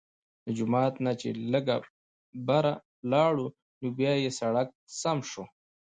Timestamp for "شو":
5.29-5.43